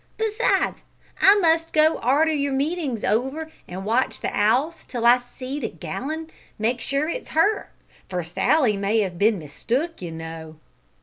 [0.17, 0.83] Besides,
[1.21, 5.69] I must go arter your meeting's over an watch the 'ouse till I see the
[5.69, 7.69] gal an' make sure that it's her,
[8.09, 10.55] for Sally may have bin mistook, you know."